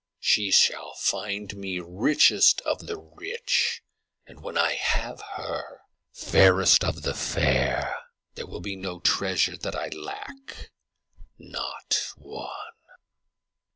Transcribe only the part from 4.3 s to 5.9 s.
when I have her,